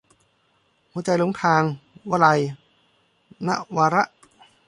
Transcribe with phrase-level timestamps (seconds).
[0.91, 1.63] หัวใจหลงทาง-
[2.11, 2.39] วลัย
[3.47, 4.03] นวาระ